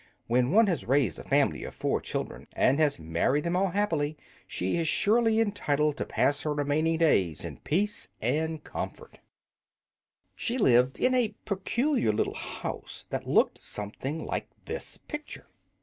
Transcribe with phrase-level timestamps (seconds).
[0.25, 4.17] When one has raised a family of four children and has married them all happily,
[4.47, 9.19] she is surely entitled to pass her remaining days in peace and comfort."
[10.35, 15.45] She lived in a peculiar little house, that looked something like this picture.